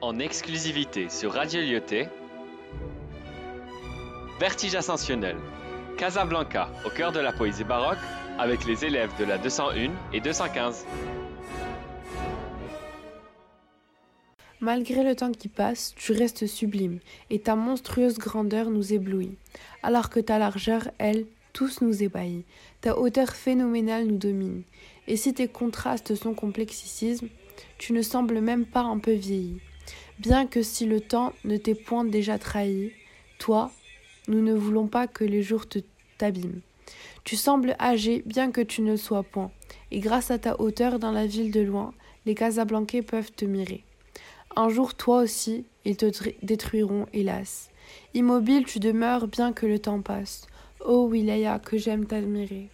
[0.00, 2.08] en exclusivité sur Radio Lyoté.
[4.38, 5.36] Vertige ascensionnel.
[5.96, 7.98] Casablanca, au cœur de la poésie baroque,
[8.38, 10.84] avec les élèves de la 201 et 215.
[14.60, 16.98] Malgré le temps qui passe, tu restes sublime,
[17.30, 19.36] et ta monstrueuse grandeur nous éblouit,
[19.82, 22.44] alors que ta largeur, elle, tous nous ébahit.
[22.82, 24.62] Ta hauteur phénoménale nous domine,
[25.08, 27.28] et si tes contrastes sont complexicisme,
[27.78, 29.60] tu ne sembles même pas un peu vieilli.
[30.18, 32.92] Bien que si le temps ne t'ait point déjà trahi,
[33.38, 33.70] toi,
[34.28, 35.80] nous ne voulons pas que les jours te
[36.16, 36.62] t'abîment.
[37.24, 39.50] Tu sembles âgé bien que tu ne sois point,
[39.90, 41.92] et grâce à ta hauteur dans la ville de loin,
[42.24, 43.84] les Casablancais peuvent te mirer.
[44.56, 46.10] Un jour, toi aussi, ils te
[46.42, 47.70] détruiront, hélas.
[48.14, 50.46] Immobile, tu demeures bien que le temps passe.
[50.84, 52.70] Oh Wilaya, que j'aime t'admirer.